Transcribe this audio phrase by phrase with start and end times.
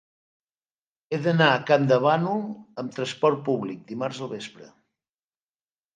[1.09, 2.41] He d'anar a Campdevànol
[2.85, 4.71] amb trasport públic dimarts al vespre.